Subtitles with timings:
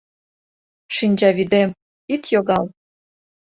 [0.95, 1.69] Шинчавӱдем,
[2.13, 2.65] ит йогал.